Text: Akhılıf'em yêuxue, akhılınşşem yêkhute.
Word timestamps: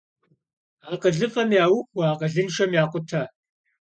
Akhılıf'em 0.91 1.49
yêuxue, 1.55 2.01
akhılınşşem 2.13 2.71
yêkhute. 2.77 3.23